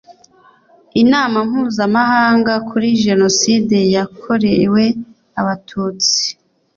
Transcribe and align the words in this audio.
Inama 1.01 1.37
Mpuzamahanga 1.49 2.53
kuri 2.69 2.87
Jenoside 3.05 3.77
yakorewe 3.95 4.83
Abatutsi 5.39 6.23